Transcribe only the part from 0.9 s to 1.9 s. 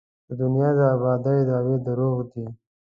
ابادۍ دعوې